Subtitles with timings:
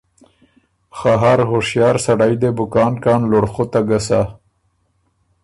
[0.97, 4.21] خه هر هُشیار سړئ دې بُو کان کان لُړخُته ګۀ سَۀ۔